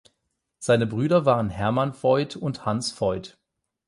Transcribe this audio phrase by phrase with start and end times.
[0.57, 3.37] Seine Brüder waren Hermann Voith und Hanns Voith.